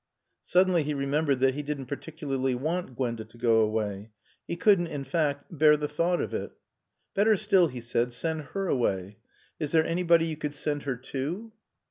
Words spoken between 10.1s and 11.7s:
you could send her to?"